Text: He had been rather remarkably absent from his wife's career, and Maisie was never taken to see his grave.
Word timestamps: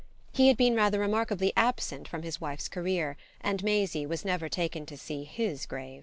He 0.33 0.47
had 0.47 0.57
been 0.57 0.73
rather 0.75 0.97
remarkably 0.97 1.53
absent 1.55 2.07
from 2.07 2.23
his 2.23 2.41
wife's 2.41 2.67
career, 2.67 3.17
and 3.39 3.63
Maisie 3.63 4.07
was 4.07 4.25
never 4.25 4.49
taken 4.49 4.83
to 4.87 4.97
see 4.97 5.25
his 5.25 5.67
grave. 5.67 5.99